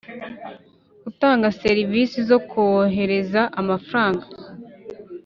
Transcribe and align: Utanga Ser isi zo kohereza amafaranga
Utanga 1.09 1.47
Ser 1.57 1.77
isi 2.03 2.19
zo 2.29 2.39
kohereza 2.49 3.41
amafaranga 3.61 4.25